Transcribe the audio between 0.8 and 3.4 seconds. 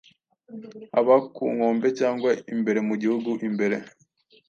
haba ku nkombe cyangwa imbere mu gihugu